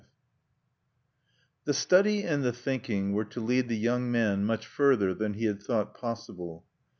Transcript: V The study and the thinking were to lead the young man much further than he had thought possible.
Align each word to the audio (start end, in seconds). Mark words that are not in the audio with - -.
V 0.01 0.05
The 1.65 1.73
study 1.75 2.23
and 2.23 2.43
the 2.43 2.51
thinking 2.51 3.13
were 3.13 3.25
to 3.25 3.39
lead 3.39 3.69
the 3.69 3.77
young 3.77 4.11
man 4.11 4.43
much 4.45 4.65
further 4.65 5.13
than 5.13 5.35
he 5.35 5.45
had 5.45 5.61
thought 5.61 5.93
possible. 5.93 6.65